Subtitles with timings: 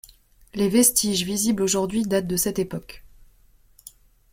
[0.55, 3.03] Les vestiges visibles aujourd’hui datent de cette époque.